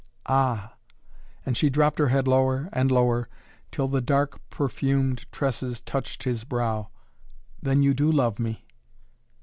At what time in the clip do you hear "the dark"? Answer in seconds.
3.87-4.39